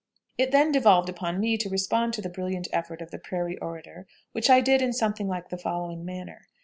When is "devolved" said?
0.71-1.09